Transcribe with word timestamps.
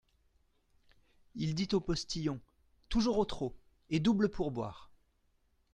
Il 1.35 1.53
dit 1.53 1.67
au 1.73 1.79
postillon: 1.79 2.39
Toujours 2.89 3.19
au 3.19 3.25
trot, 3.25 3.53
et 3.91 3.99
double 3.99 4.29
pourboire. 4.29 4.89